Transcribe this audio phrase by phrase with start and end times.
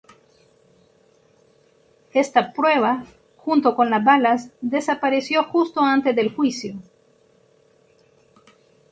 [2.11, 3.05] Esta prueba,
[3.37, 6.81] junto con las balas, desapareció justo antes del juicio.